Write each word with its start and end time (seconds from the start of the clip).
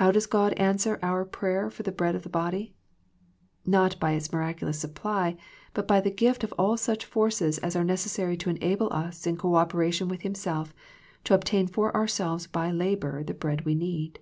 How 0.00 0.10
does 0.10 0.24
God 0.24 0.54
answer 0.54 0.98
our 1.02 1.22
prayer 1.26 1.68
for 1.68 1.82
the 1.82 1.92
bread 1.92 2.14
of 2.14 2.22
the 2.22 2.30
body? 2.30 2.72
Not 3.66 4.00
by 4.00 4.12
its 4.12 4.32
miraculous 4.32 4.78
supply 4.78 5.36
but 5.74 5.86
by 5.86 6.00
the 6.00 6.10
gift 6.10 6.44
of 6.44 6.54
all 6.56 6.78
such 6.78 7.04
forces 7.04 7.58
as 7.58 7.76
are 7.76 7.84
(necessary 7.94 8.38
to 8.38 8.48
enable 8.48 8.90
us 8.90 9.26
in 9.26 9.36
cooperation 9.36 10.08
with 10.08 10.22
Him 10.22 10.32
i 10.34 10.38
self 10.38 10.72
to 11.24 11.34
obtain 11.34 11.66
for 11.66 11.94
ourselves 11.94 12.46
by 12.46 12.70
labour 12.72 13.22
the 13.22 13.34
bread: 13.34 13.66
we 13.66 13.74
need. 13.74 14.18